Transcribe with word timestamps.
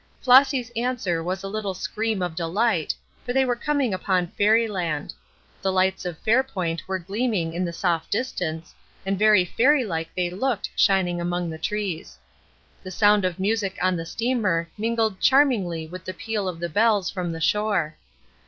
Flossy's 0.19 0.71
answer 0.75 1.21
was 1.21 1.43
a 1.43 1.47
little 1.47 1.75
scream 1.75 2.23
of 2.23 2.33
delight, 2.33 2.95
for 3.23 3.33
they 3.33 3.45
were 3.45 3.55
coming 3.55 3.93
upon 3.93 4.25
fairy 4.35 4.67
land; 4.67 5.13
the 5.61 5.71
lights 5.71 6.05
of 6.05 6.17
Fairpoint 6.25 6.81
were 6.87 6.97
gleaming 6.97 7.53
in 7.53 7.63
the 7.63 7.71
soft 7.71 8.09
distance, 8.09 8.73
and 9.05 9.19
very 9.19 9.45
fairy 9.45 9.83
like 9.85 10.09
they 10.15 10.31
looked 10.31 10.71
shining 10.75 11.21
among 11.21 11.51
the 11.51 11.59
trees. 11.59 12.17
The 12.81 12.89
sound 12.89 13.25
of 13.25 13.39
music 13.39 13.77
on 13.79 13.95
the 13.95 14.07
steamer 14.07 14.67
mingled 14.75 15.19
charmingly 15.21 15.85
with 15.85 16.03
the 16.05 16.15
peal 16.15 16.47
of 16.49 16.59
the 16.59 16.67
bells 16.69 17.11
from 17.11 17.31
the 17.31 17.39
shore. 17.39 17.95